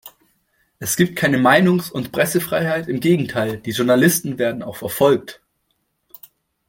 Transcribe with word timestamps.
Es 0.79 0.95
gibt 0.95 1.15
keine 1.15 1.37
Meinungs- 1.37 1.91
und 1.91 2.11
Pressefreiheit, 2.11 2.87
im 2.87 3.01
Gegenteil, 3.01 3.57
die 3.59 3.69
Journalisten 3.69 4.39
werden 4.39 4.63
auch 4.63 4.75
verfolgt. 4.77 5.41